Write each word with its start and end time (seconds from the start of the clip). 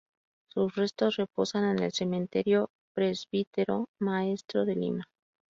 Sus 0.51 0.73
restos 0.73 1.17
reposan 1.17 1.77
en 1.77 1.83
el 1.83 1.91
Cementerio 1.93 2.71
Presbítero 2.95 3.85
Maestro 3.99 4.65
de 4.65 4.73
Lima. 4.75 5.03